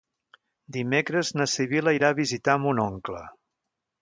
[0.77, 3.23] Dimecres na Sibil·la irà a visitar mon oncle.